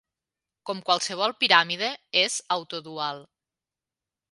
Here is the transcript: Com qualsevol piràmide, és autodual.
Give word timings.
Com 0.69 0.79
qualsevol 0.87 1.35
piràmide, 1.43 1.91
és 2.23 2.39
autodual. 2.59 3.25